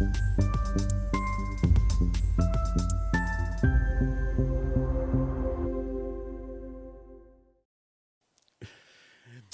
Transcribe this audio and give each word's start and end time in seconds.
Thank 0.00 0.16
you. 0.16 0.29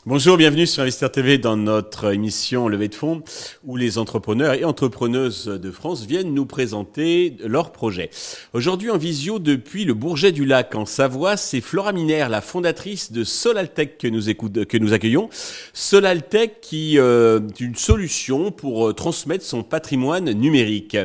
Bonjour, 0.08 0.36
bienvenue 0.36 0.68
sur 0.68 0.84
Investir 0.84 1.10
TV 1.10 1.36
dans 1.36 1.56
notre 1.56 2.14
émission 2.14 2.68
Levée 2.68 2.86
de 2.86 2.94
fonds 2.94 3.22
où 3.64 3.76
les 3.76 3.98
entrepreneurs 3.98 4.54
et 4.54 4.62
entrepreneuses 4.62 5.46
de 5.46 5.70
France 5.72 6.06
viennent 6.06 6.32
nous 6.32 6.46
présenter 6.46 7.36
leurs 7.44 7.72
projets. 7.72 8.10
Aujourd'hui 8.52 8.88
en 8.92 8.98
visio 8.98 9.40
depuis 9.40 9.84
le 9.84 9.94
Bourget 9.94 10.30
du 10.30 10.44
Lac 10.44 10.76
en 10.76 10.86
Savoie, 10.86 11.36
c'est 11.36 11.60
Flora 11.60 11.92
Minaire, 11.92 12.28
la 12.28 12.40
fondatrice 12.40 13.10
de 13.10 13.24
Solaltech 13.24 13.98
que 13.98 14.06
nous, 14.06 14.30
écoute, 14.30 14.66
que 14.66 14.78
nous 14.78 14.92
accueillons. 14.92 15.28
Solaltech 15.72 16.60
qui 16.60 17.00
euh, 17.00 17.40
est 17.48 17.60
une 17.60 17.74
solution 17.74 18.52
pour 18.52 18.86
euh, 18.86 18.92
transmettre 18.92 19.44
son 19.44 19.64
patrimoine 19.64 20.30
numérique. 20.30 20.96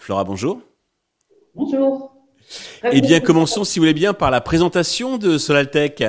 Flora, 0.00 0.24
bonjour. 0.24 0.60
Bonjour. 1.54 2.16
Eh 2.90 3.00
bien, 3.00 3.20
commençons 3.20 3.62
si 3.62 3.78
vous 3.78 3.84
voulez 3.84 3.94
bien 3.94 4.12
par 4.12 4.32
la 4.32 4.40
présentation 4.40 5.18
de 5.18 5.38
Solaltech. 5.38 6.02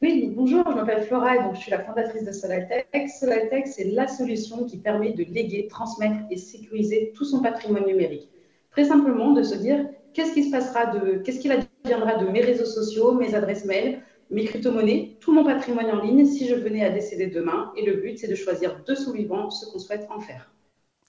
Oui, 0.00 0.27
bonjour, 0.50 0.64
je 0.70 0.76
m'appelle 0.76 1.04
Flora 1.04 1.36
et 1.36 1.42
donc 1.42 1.54
je 1.56 1.60
suis 1.60 1.70
la 1.70 1.80
fondatrice 1.80 2.24
de 2.24 2.32
Solaltech. 2.32 3.08
Solaltech, 3.20 3.66
c'est 3.66 3.84
la 3.84 4.08
solution 4.08 4.64
qui 4.64 4.78
permet 4.78 5.12
de 5.12 5.24
léguer, 5.24 5.68
transmettre 5.68 6.16
et 6.30 6.36
sécuriser 6.36 7.12
tout 7.14 7.24
son 7.24 7.40
patrimoine 7.40 7.86
numérique. 7.86 8.28
Très 8.70 8.84
simplement, 8.84 9.32
de 9.32 9.42
se 9.42 9.54
dire 9.56 9.86
qu'est-ce 10.14 10.32
qui 10.32 10.44
se 10.44 10.50
passera 10.50 10.86
de, 10.86 11.18
qu'est-ce 11.18 11.46
adviendra 11.48 12.16
de 12.16 12.30
mes 12.30 12.40
réseaux 12.40 12.64
sociaux, 12.64 13.12
mes 13.12 13.34
adresses 13.34 13.64
mail, 13.64 14.00
mes 14.30 14.44
crypto-monnaies, 14.44 15.16
tout 15.20 15.32
mon 15.32 15.44
patrimoine 15.44 15.90
en 15.90 16.02
ligne 16.02 16.24
si 16.24 16.46
je 16.46 16.54
venais 16.54 16.84
à 16.84 16.90
décéder 16.90 17.26
demain? 17.26 17.72
Et 17.76 17.84
le 17.84 17.94
but, 17.94 18.18
c'est 18.18 18.28
de 18.28 18.34
choisir 18.34 18.82
de 18.86 18.94
sous-vivants 18.94 19.50
ce 19.50 19.70
qu'on 19.70 19.78
souhaite 19.78 20.06
en 20.10 20.20
faire. 20.20 20.50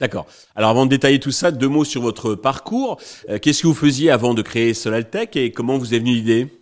D'accord. 0.01 0.27
Alors 0.55 0.69
avant 0.69 0.85
de 0.85 0.91
détailler 0.91 1.19
tout 1.19 1.31
ça, 1.31 1.51
deux 1.51 1.67
mots 1.67 1.85
sur 1.85 2.01
votre 2.01 2.35
parcours. 2.35 2.99
Euh, 3.29 3.37
qu'est-ce 3.37 3.61
que 3.61 3.67
vous 3.67 3.73
faisiez 3.73 4.11
avant 4.11 4.33
de 4.33 4.41
créer 4.41 4.73
Solaltech 4.73 5.35
et 5.35 5.51
comment 5.51 5.77
vous 5.77 5.93
est 5.93 5.99
venue 5.99 6.13
l'idée? 6.13 6.58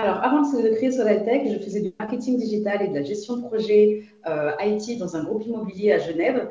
Alors, 0.00 0.24
avant 0.24 0.40
de 0.40 0.74
créer 0.76 0.90
Solaltech, 0.90 1.42
je 1.52 1.58
faisais 1.58 1.82
du 1.82 1.92
marketing 1.98 2.38
digital 2.38 2.80
et 2.80 2.88
de 2.88 2.94
la 2.94 3.02
gestion 3.02 3.36
de 3.36 3.46
projet 3.46 4.04
euh, 4.26 4.50
IT 4.60 4.98
dans 4.98 5.14
un 5.14 5.24
groupe 5.24 5.44
immobilier 5.44 5.92
à 5.92 5.98
Genève. 5.98 6.48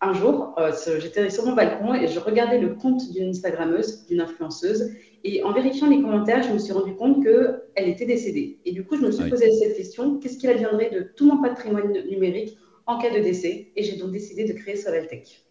Un 0.00 0.14
jour, 0.14 0.54
euh, 0.58 0.72
j'étais 0.98 1.28
sur 1.28 1.44
mon 1.44 1.52
balcon 1.52 1.92
et 1.92 2.06
je 2.06 2.18
regardais 2.18 2.58
le 2.58 2.74
compte 2.74 3.10
d'une 3.12 3.28
Instagrammeuse, 3.28 4.06
d'une 4.06 4.22
influenceuse. 4.22 4.92
Et 5.24 5.42
en 5.42 5.52
vérifiant 5.52 5.90
les 5.90 6.00
commentaires, 6.00 6.42
je 6.42 6.50
me 6.50 6.58
suis 6.58 6.72
rendu 6.72 6.94
compte 6.94 7.22
qu'elle 7.22 7.88
était 7.88 8.06
décédée. 8.06 8.60
Et 8.64 8.72
du 8.72 8.82
coup, 8.82 8.96
je 8.96 9.02
me 9.02 9.10
suis 9.10 9.28
posé 9.28 9.50
cette 9.52 9.76
question 9.76 10.18
qu'est-ce 10.18 10.38
qu'il 10.38 10.48
adviendrait 10.48 10.88
de 10.88 11.00
tout 11.16 11.26
mon 11.26 11.42
patrimoine 11.42 11.92
numérique 12.08 12.56
en 12.86 12.96
cas 12.98 13.10
de 13.10 13.22
décès? 13.22 13.72
Et 13.76 13.82
j'ai 13.82 13.96
donc 13.96 14.10
décidé 14.10 14.44
de 14.44 14.54
créer 14.54 14.76
Solaltech. 14.76 15.45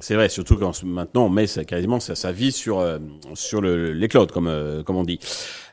C'est 0.00 0.14
vrai, 0.14 0.28
surtout 0.28 0.56
quand 0.56 0.82
maintenant 0.82 1.26
on 1.26 1.28
met 1.28 1.46
quasiment 1.66 2.00
sa, 2.00 2.32
vie 2.32 2.52
sur 2.52 2.80
euh, 2.80 2.98
sur 3.34 3.60
le, 3.60 3.92
les 3.92 4.08
clouds, 4.08 4.26
comme 4.26 4.48
euh, 4.48 4.82
comme 4.82 4.96
on 4.96 5.04
dit. 5.04 5.20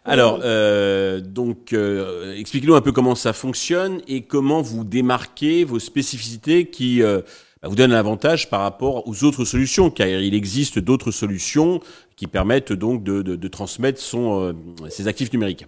Alors, 0.06 0.40
euh, 0.44 1.20
donc, 1.20 1.74
euh, 1.74 2.36
expliquez-nous 2.36 2.76
un 2.76 2.82
peu 2.82 2.92
comment 2.92 3.16
ça 3.16 3.34
fonctionne 3.34 4.02
et 4.08 4.22
comment 4.22 4.62
vous 4.62 4.84
démarquez 4.84 5.64
vos 5.64 5.80
spécificités 5.80 6.66
qui 6.66 7.02
bah, 7.02 7.24
vous 7.64 7.76
donnent 7.76 7.94
un 7.94 8.00
avantage 8.00 8.50
par 8.50 8.62
rapport 8.62 9.08
aux 9.08 9.24
autres 9.24 9.46
solutions, 9.46 9.92
car 9.92 10.08
il 10.08 10.34
existe 10.34 10.80
d'autres 10.80 11.12
solutions 11.12 11.80
qui 12.16 12.28
permettent 12.28 12.74
donc 12.74 13.04
de, 13.04 13.22
de, 13.22 13.36
de 13.36 13.48
transmettre 13.48 14.00
son, 14.00 14.56
ses 14.90 15.08
actifs 15.08 15.32
numériques. 15.34 15.68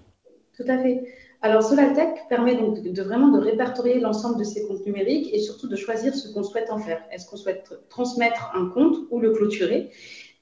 Tout 0.57 0.63
à 0.67 0.77
fait. 0.81 1.01
Alors, 1.45 1.61
Solaltech 1.61 2.30
permet 2.30 2.55
donc 2.55 2.81
de, 2.81 3.02
vraiment 3.02 3.27
de 3.27 3.38
répertorier 3.38 3.99
l'ensemble 3.99 4.39
de 4.39 4.45
ces 4.45 4.66
comptes 4.66 4.86
numériques 4.86 5.30
et 5.33 5.39
surtout 5.39 5.67
de 5.67 5.75
choisir 5.75 6.16
ce 6.16 6.33
qu'on 6.33 6.41
souhaite 6.41 6.72
en 6.72 6.77
faire. 6.77 7.03
Est-ce 7.11 7.30
qu'on 7.30 7.36
souhaite 7.36 7.69
transmettre 7.89 8.53
un 8.55 8.69
compte 8.69 8.95
ou 9.11 9.19
le 9.19 9.31
clôturer? 9.31 9.89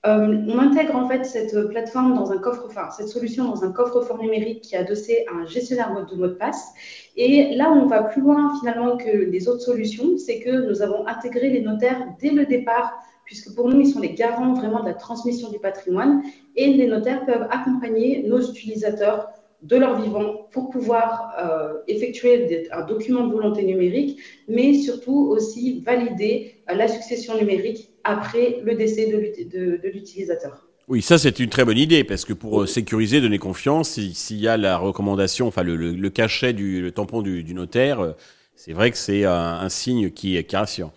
Euh, 0.05 0.45
On 0.47 0.59
intègre 0.59 0.95
en 0.95 1.07
fait 1.07 1.25
cette 1.25 1.69
plateforme 1.69 2.13
dans 2.13 2.31
un 2.31 2.37
coffre, 2.37 2.65
enfin 2.67 2.91
cette 2.91 3.07
solution 3.07 3.45
dans 3.45 3.63
un 3.63 3.71
coffre-fort 3.71 4.21
numérique 4.21 4.61
qui 4.61 4.75
est 4.75 4.77
adossé 4.77 5.25
à 5.31 5.37
un 5.37 5.47
gestionnaire 5.47 6.05
de 6.05 6.15
mot 6.15 6.27
de 6.27 6.33
passe. 6.33 6.71
Et 7.15 7.55
là, 7.55 7.71
on 7.71 7.87
va 7.87 8.03
plus 8.03 8.21
loin 8.21 8.53
finalement 8.59 8.95
que 8.95 9.09
les 9.09 9.47
autres 9.47 9.61
solutions, 9.61 10.19
c'est 10.19 10.39
que 10.39 10.69
nous 10.69 10.83
avons 10.83 11.07
intégré 11.07 11.49
les 11.49 11.61
notaires 11.61 12.09
dès 12.21 12.29
le 12.29 12.45
départ 12.45 12.93
puisque 13.25 13.55
pour 13.55 13.69
nous, 13.69 13.79
ils 13.79 13.87
sont 13.87 14.01
les 14.01 14.13
garants 14.13 14.53
vraiment 14.53 14.81
de 14.81 14.89
la 14.89 14.93
transmission 14.93 15.49
du 15.49 15.57
patrimoine 15.57 16.21
et 16.55 16.67
les 16.67 16.85
notaires 16.85 17.25
peuvent 17.25 17.47
accompagner 17.49 18.23
nos 18.27 18.39
utilisateurs 18.39 19.29
de 19.61 19.75
leur 19.77 20.01
vivant 20.01 20.47
pour 20.51 20.69
pouvoir 20.69 21.33
euh, 21.39 21.73
effectuer 21.87 22.67
un 22.71 22.85
document 22.85 23.27
de 23.27 23.33
volonté 23.33 23.63
numérique, 23.63 24.19
mais 24.47 24.73
surtout 24.73 25.27
aussi 25.29 25.81
valider 25.85 26.55
euh, 26.69 26.73
la 26.73 26.87
succession 26.87 27.37
numérique 27.37 27.89
après 28.03 28.59
le 28.63 28.75
décès 28.75 29.07
de, 29.07 29.79
l'utilisateur. 29.93 30.67
Oui, 30.87 31.01
ça 31.01 31.17
c'est 31.17 31.39
une 31.39 31.49
très 31.49 31.63
bonne 31.63 31.77
idée 31.77 32.03
parce 32.03 32.25
que 32.25 32.33
pour 32.33 32.63
euh, 32.63 32.65
sécuriser, 32.65 33.21
donner 33.21 33.37
confiance, 33.37 33.91
s'il 33.91 34.39
y 34.39 34.47
a 34.47 34.57
la 34.57 34.77
recommandation, 34.77 35.47
enfin 35.47 35.63
le, 35.63 36.09
cachet 36.09 36.53
du 36.53 36.81
le 36.81 36.91
tampon 36.91 37.21
du, 37.21 37.53
notaire, 37.53 38.15
c'est 38.55 38.73
vrai 38.73 38.89
que 38.91 38.97
c'est 38.97 39.25
un, 39.25 39.69
signe 39.69 40.09
qui, 40.09 40.35
est 40.35 40.55
rassurant. 40.55 40.91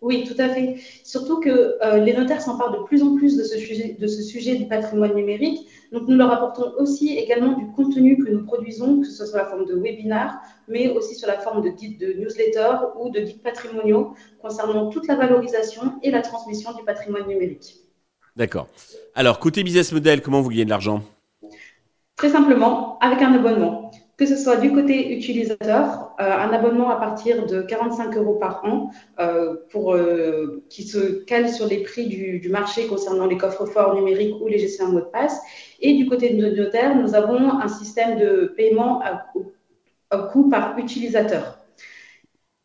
Oui, 0.00 0.24
tout 0.24 0.40
à 0.40 0.48
fait. 0.48 0.76
Surtout 1.02 1.40
que 1.40 1.76
les 2.04 2.14
notaires 2.14 2.40
s'emparent 2.40 2.70
de 2.70 2.84
plus 2.84 3.02
en 3.02 3.16
plus 3.16 3.36
de 3.36 3.42
ce 3.42 3.58
sujet, 3.58 3.96
de 3.98 4.06
ce 4.06 4.22
sujet 4.22 4.54
du 4.54 4.66
patrimoine 4.66 5.14
numérique. 5.14 5.66
Donc, 5.90 6.06
nous 6.06 6.16
leur 6.16 6.30
apportons 6.30 6.72
aussi 6.78 7.16
également 7.16 7.56
du 7.56 7.66
contenu 7.72 8.16
que 8.22 8.30
nous 8.30 8.44
produisons, 8.44 9.00
que 9.00 9.06
ce 9.06 9.12
soit 9.12 9.26
sous 9.26 9.36
la 9.36 9.46
forme 9.46 9.66
de 9.66 9.74
webinars, 9.74 10.38
mais 10.68 10.88
aussi 10.90 11.16
sur 11.16 11.26
la 11.26 11.38
forme 11.38 11.62
de 11.62 11.70
guides 11.70 11.98
de 11.98 12.12
newsletters 12.12 12.76
ou 13.00 13.10
de 13.10 13.20
guides 13.20 13.42
patrimoniaux 13.42 14.14
concernant 14.40 14.88
toute 14.88 15.08
la 15.08 15.16
valorisation 15.16 15.94
et 16.02 16.12
la 16.12 16.22
transmission 16.22 16.72
du 16.74 16.84
patrimoine 16.84 17.26
numérique. 17.26 17.78
D'accord. 18.36 18.68
Alors, 19.16 19.40
côté 19.40 19.64
business 19.64 19.90
model, 19.90 20.22
comment 20.22 20.42
vous 20.42 20.50
gagnez 20.50 20.64
de 20.64 20.70
l'argent? 20.70 21.02
Très 22.14 22.28
simplement, 22.28 22.98
avec 23.00 23.20
un 23.20 23.32
abonnement 23.34 23.90
que 24.18 24.26
ce 24.26 24.36
soit 24.36 24.56
du 24.56 24.72
côté 24.72 25.16
utilisateur, 25.16 26.10
euh, 26.20 26.24
un 26.24 26.52
abonnement 26.52 26.90
à 26.90 26.96
partir 26.96 27.46
de 27.46 27.62
45 27.62 28.16
euros 28.16 28.34
par 28.34 28.64
an 28.64 28.90
euh, 29.20 29.54
euh, 29.76 30.64
qui 30.68 30.82
se 30.82 31.22
cale 31.24 31.48
sur 31.48 31.66
les 31.68 31.84
prix 31.84 32.08
du, 32.08 32.48
marché 32.50 32.88
concernant 32.88 33.26
les 33.26 33.38
coffres 33.38 33.66
forts 33.66 33.94
numériques 33.94 34.34
ou 34.40 34.48
les 34.48 34.58
gestions 34.58 34.88
de 34.88 34.94
mots 34.94 35.00
de 35.00 35.04
passe. 35.04 35.40
Et 35.80 35.94
du 35.94 36.08
côté 36.08 36.30
de 36.30 36.44
nos 36.44 36.56
notaires, 36.56 36.96
nous 36.96 37.14
avons 37.14 37.60
un 37.60 37.68
système 37.68 38.18
de 38.18 38.52
paiement 38.56 39.00
à, 39.02 40.18
coût 40.32 40.48
par 40.48 40.76
utilisateur. 40.78 41.58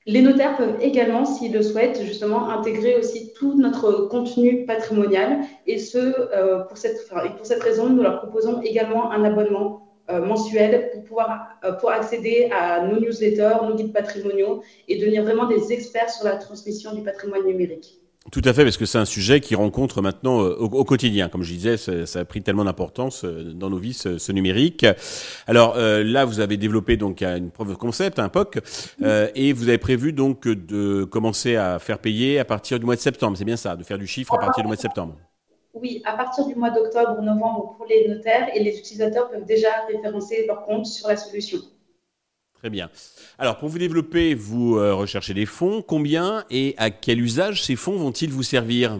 Les 0.08 0.24
notaires 0.24 0.58
peuvent 0.58 0.78
également, 0.82 1.24
s'ils 1.24 1.54
le 1.54 1.62
souhaitent, 1.62 2.02
justement 2.02 2.50
intégrer 2.50 2.96
aussi 2.96 3.32
tout 3.34 3.54
notre 3.56 4.08
contenu 4.08 4.66
patrimonial. 4.66 5.42
Et 5.68 5.78
ce, 5.78 6.68
pour 6.68 6.78
cette 6.78 7.64
raison, 7.64 7.90
nous 7.90 8.02
leur 8.02 8.18
proposons 8.18 8.62
également 8.62 9.12
un 9.12 9.24
abonnement 9.24 9.83
euh, 10.10 10.20
mensuel 10.20 10.90
pour 10.92 11.04
pouvoir 11.06 11.48
euh, 11.64 11.72
pour 11.72 11.90
accéder 11.90 12.50
à 12.52 12.86
nos 12.86 13.00
newsletters, 13.00 13.56
nos 13.66 13.74
guides 13.74 13.94
patrimoniaux 13.94 14.62
et 14.90 14.98
devenir 14.98 15.24
vraiment 15.24 15.48
des 15.48 15.72
experts 15.72 16.10
sur 16.10 16.26
la 16.26 16.36
transmission 16.36 16.94
du 16.94 17.04
patrimoine 17.04 17.46
numérique. 17.46 18.02
Tout 18.30 18.42
à 18.44 18.52
fait, 18.52 18.64
parce 18.64 18.76
que 18.76 18.86
c'est 18.86 18.98
un 18.98 19.06
sujet 19.06 19.40
qui 19.40 19.56
rencontre 19.56 20.02
maintenant 20.02 20.42
euh, 20.44 20.56
au, 20.58 20.84
quotidien. 20.84 21.30
Comme 21.30 21.44
je 21.44 21.54
disais, 21.54 21.78
ça, 21.78 22.20
a 22.20 22.26
pris 22.26 22.42
tellement 22.42 22.66
d'importance 22.66 23.24
dans 23.24 23.70
nos 23.70 23.78
vies, 23.78 23.94
ce, 23.94 24.32
numérique. 24.34 24.86
Alors 25.48 25.78
là, 25.78 26.26
vous 26.26 26.42
avez 26.42 26.58
développé 26.58 26.98
donc 26.98 27.22
une 27.22 27.52
preuve 27.52 27.70
de 27.70 27.76
concept, 27.76 28.20
un 28.20 28.30
POC, 28.30 28.60
et 29.36 29.54
vous 29.54 29.70
avez 29.70 29.78
prévu 29.78 30.12
donc 30.12 30.48
de 30.48 31.06
commencer 31.06 31.56
à 31.56 31.80
faire 31.80 32.00
payer 32.00 32.40
à 32.40 32.46
partir 32.46 32.78
du 32.80 32.86
mois 32.86 32.96
de 32.96 33.02
septembre. 33.02 33.38
C'est 33.38 33.46
bien 33.46 33.58
ça, 33.58 33.76
de 33.76 33.84
faire 33.84 33.98
du 33.98 34.08
chiffre 34.08 34.34
à 34.34 34.40
partir 34.40 34.64
du 34.64 34.68
mois 34.68 34.78
de 34.78 34.82
septembre. 34.82 35.18
Oui, 35.74 36.02
à 36.06 36.16
partir 36.16 36.46
du 36.46 36.54
mois 36.54 36.70
d'octobre 36.70 37.18
ou 37.20 37.24
novembre 37.24 37.74
pour 37.76 37.88
les 37.88 38.08
notaires 38.08 38.50
et 38.54 38.64
les 38.64 38.78
utilisateurs 38.78 39.30
peuvent 39.30 39.46
déjà 39.46 39.70
référencer 39.88 40.46
leur 40.46 40.64
compte 40.66 40.86
sur 40.86 41.08
la 41.08 41.18
solution. 41.18 41.60
Très 42.54 42.70
bien. 42.70 42.92
Alors, 43.40 43.58
pour 43.58 43.70
vous 43.70 43.80
développer, 43.80 44.36
vous 44.36 44.78
euh, 44.78 44.94
recherchez 44.94 45.34
des 45.34 45.48
fonds. 45.48 45.82
Combien 45.82 46.46
et 46.52 46.76
à 46.78 46.92
quel 46.92 47.20
usage 47.20 47.64
ces 47.64 47.76
fonds 47.76 47.98
vont-ils 47.98 48.30
vous 48.30 48.44
servir? 48.44 49.00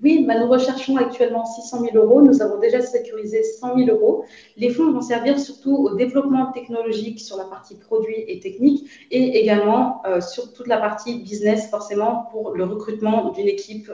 Oui, 0.00 0.24
bah, 0.26 0.38
nous 0.38 0.46
recherchons 0.46 0.96
actuellement 0.96 1.44
600 1.44 1.80
000 1.92 1.96
euros. 1.96 2.22
Nous 2.22 2.40
avons 2.40 2.60
déjà 2.60 2.80
sécurisé 2.80 3.42
100 3.42 3.76
000 3.76 3.90
euros. 3.90 4.24
Les 4.56 4.70
fonds 4.70 4.92
vont 4.92 5.00
servir 5.00 5.40
surtout 5.40 5.74
au 5.74 5.96
développement 5.96 6.52
technologique 6.52 7.18
sur 7.18 7.36
la 7.36 7.44
partie 7.44 7.76
produit 7.76 8.24
et 8.28 8.38
technique 8.38 8.88
et 9.10 9.40
également 9.40 10.02
euh, 10.06 10.20
sur 10.20 10.52
toute 10.52 10.68
la 10.68 10.78
partie 10.78 11.18
business, 11.18 11.68
forcément, 11.68 12.28
pour 12.30 12.52
le 12.52 12.64
recrutement 12.64 13.32
d'une 13.32 13.48
équipe 13.48 13.90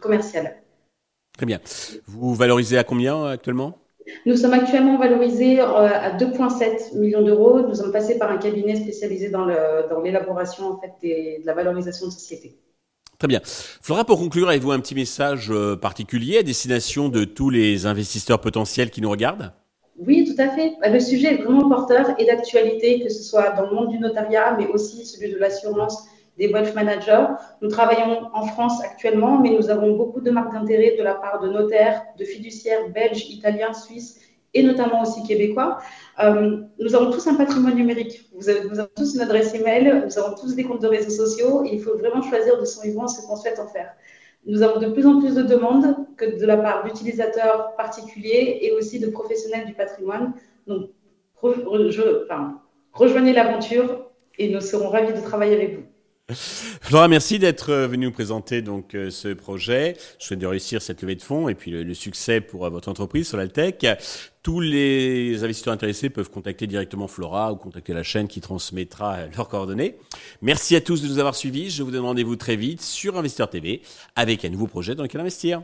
commerciale. 0.00 0.62
Très 1.36 1.46
bien. 1.46 1.60
Vous 2.06 2.34
valorisez 2.34 2.78
à 2.78 2.84
combien 2.84 3.26
actuellement? 3.26 3.78
Nous 4.24 4.36
sommes 4.36 4.52
actuellement 4.52 4.98
valorisés 4.98 5.60
euh, 5.60 5.64
à 5.64 6.16
2,7 6.16 6.96
millions 6.98 7.22
d'euros. 7.22 7.60
Nous 7.60 7.74
sommes 7.74 7.92
passés 7.92 8.18
par 8.18 8.30
un 8.30 8.38
cabinet 8.38 8.76
spécialisé 8.76 9.30
dans 9.30 9.46
l'élaboration 10.02 10.72
en 10.72 10.80
fait, 10.80 10.92
de 11.02 11.44
la 11.44 11.54
valorisation 11.54 12.06
de 12.06 12.12
société. 12.12 12.56
Très 13.18 13.28
bien. 13.28 13.40
Flora, 13.44 14.04
pour 14.04 14.18
conclure, 14.18 14.48
avez-vous 14.48 14.72
un 14.72 14.80
petit 14.80 14.94
message 14.94 15.50
euh, 15.50 15.74
particulier 15.74 16.38
à 16.38 16.42
destination 16.42 17.08
de 17.08 17.24
tous 17.24 17.48
les 17.48 17.86
investisseurs 17.86 18.40
potentiels 18.40 18.90
qui 18.90 19.00
nous 19.00 19.10
regardent? 19.10 19.52
Oui, 19.98 20.30
tout 20.30 20.40
à 20.40 20.50
fait. 20.50 20.74
Le 20.84 21.00
sujet 21.00 21.34
est 21.34 21.42
vraiment 21.42 21.68
porteur 21.68 22.14
et 22.18 22.26
d'actualité, 22.26 23.00
que 23.00 23.08
ce 23.08 23.22
soit 23.22 23.52
dans 23.52 23.62
le 23.62 23.74
monde 23.74 23.88
du 23.88 23.98
notariat, 23.98 24.54
mais 24.58 24.66
aussi 24.66 25.06
celui 25.06 25.32
de 25.32 25.38
l'assurance 25.38 26.06
des 26.38 26.52
wealth 26.52 26.74
managers. 26.74 27.26
Nous 27.62 27.68
travaillons 27.68 28.28
en 28.32 28.46
France 28.46 28.82
actuellement, 28.82 29.38
mais 29.38 29.50
nous 29.50 29.70
avons 29.70 29.96
beaucoup 29.96 30.20
de 30.20 30.30
marques 30.30 30.52
d'intérêt 30.52 30.96
de 30.96 31.02
la 31.02 31.14
part 31.14 31.40
de 31.40 31.48
notaires, 31.48 32.02
de 32.18 32.24
fiduciaires 32.24 32.88
belges, 32.90 33.28
italiens, 33.30 33.72
suisses 33.72 34.20
et 34.54 34.62
notamment 34.62 35.02
aussi 35.02 35.22
québécois. 35.22 35.78
Euh, 36.22 36.62
nous 36.78 36.94
avons 36.94 37.10
tous 37.10 37.26
un 37.26 37.34
patrimoine 37.34 37.74
numérique. 37.74 38.28
Vous 38.34 38.48
avez, 38.48 38.60
tous 38.96 39.14
une 39.14 39.20
adresse 39.20 39.54
email, 39.54 40.04
nous 40.06 40.18
avons 40.18 40.34
tous 40.34 40.54
des 40.54 40.64
comptes 40.64 40.82
de 40.82 40.88
réseaux 40.88 41.10
sociaux 41.10 41.64
et 41.64 41.74
il 41.74 41.80
faut 41.80 41.96
vraiment 41.96 42.22
choisir 42.22 42.58
de 42.58 42.64
son 42.64 42.82
vivant 42.82 43.06
ce 43.06 43.26
qu'on 43.26 43.36
souhaite 43.36 43.58
en 43.58 43.66
faire. 43.66 43.92
Nous 44.46 44.62
avons 44.62 44.80
de 44.80 44.86
plus 44.86 45.06
en 45.06 45.20
plus 45.20 45.34
de 45.34 45.42
demandes 45.42 45.96
que 46.16 46.38
de 46.38 46.46
la 46.46 46.56
part 46.56 46.84
d'utilisateurs 46.84 47.74
particuliers 47.76 48.60
et 48.62 48.72
aussi 48.72 48.98
de 49.00 49.08
professionnels 49.08 49.66
du 49.66 49.74
patrimoine. 49.74 50.32
Donc, 50.66 50.90
rejoignez 52.92 53.32
l'aventure 53.32 54.10
et 54.38 54.48
nous 54.48 54.60
serons 54.60 54.88
ravis 54.88 55.12
de 55.12 55.20
travailler 55.20 55.56
avec 55.56 55.76
vous. 55.76 55.82
Flora, 56.32 57.06
merci 57.06 57.38
d'être 57.38 57.70
euh, 57.70 57.86
venue 57.86 58.06
nous 58.06 58.12
présenter 58.12 58.60
donc 58.60 58.96
euh, 58.96 59.10
ce 59.10 59.28
projet. 59.28 59.96
Je 60.18 60.26
souhaite 60.26 60.40
de 60.40 60.46
réussir 60.46 60.82
cette 60.82 61.00
levée 61.02 61.14
de 61.14 61.22
fonds 61.22 61.48
et 61.48 61.54
puis 61.54 61.70
le, 61.70 61.94
succès 61.94 62.40
pour 62.40 62.66
euh, 62.66 62.68
votre 62.68 62.88
entreprise 62.88 63.28
Solaltech. 63.28 63.86
Tous 64.42 64.58
les 64.58 65.44
investisseurs 65.44 65.72
intéressés 65.72 66.10
peuvent 66.10 66.28
contacter 66.28 66.66
directement 66.66 67.06
Flora 67.06 67.52
ou 67.52 67.56
contacter 67.56 67.92
la 67.92 68.02
chaîne 68.02 68.26
qui 68.26 68.40
transmettra 68.40 69.26
leurs 69.36 69.48
coordonnées. 69.48 69.98
Merci 70.42 70.74
à 70.74 70.80
tous 70.80 71.00
de 71.00 71.06
nous 71.06 71.18
avoir 71.20 71.36
suivis. 71.36 71.70
Je 71.70 71.84
vous 71.84 71.92
donne 71.92 72.04
rendez-vous 72.04 72.36
très 72.36 72.56
vite 72.56 72.82
sur 72.82 73.16
Investeur 73.16 73.48
TV 73.48 73.82
avec 74.16 74.44
un 74.44 74.48
nouveau 74.48 74.66
projet 74.66 74.96
dans 74.96 75.04
lequel 75.04 75.20
investir. 75.20 75.62